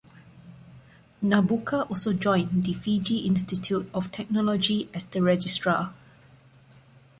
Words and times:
Nabuka 1.23 1.87
also 1.87 2.11
joined 2.11 2.63
the 2.63 2.73
Fiji 2.73 3.17
Institute 3.17 3.87
of 3.93 4.11
Technology 4.11 4.89
as 4.95 5.03
the 5.05 5.21
Registrar. 5.21 5.93